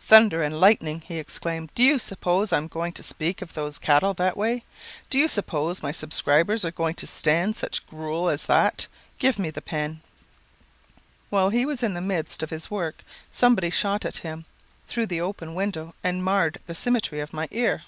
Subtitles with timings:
[0.00, 1.68] "'Thunder and lightning,' he exclaimed.
[1.74, 4.64] 'Do you suppose I am going to speak of those cattle that way?
[5.10, 8.86] Do you suppose my subscribers are going to stand such gruel as that?
[9.18, 10.00] Give me the pen.'"
[11.28, 14.46] "While he was in the midst of his work somebody shot at him
[14.88, 17.82] through the open window and marred the symmetry of my ear.